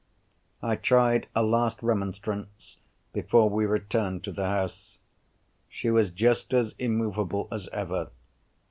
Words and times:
I 0.63 0.77
tried 0.77 1.27
a 1.35 1.43
last 1.43 1.83
remonstrance 1.83 2.77
before 3.13 3.51
we 3.51 3.67
returned 3.67 4.23
to 4.23 4.31
the 4.31 4.45
house. 4.47 4.97
She 5.69 5.91
was 5.91 6.09
just 6.09 6.55
as 6.55 6.73
immovable 6.79 7.47
as 7.51 7.67
ever. 7.71 8.09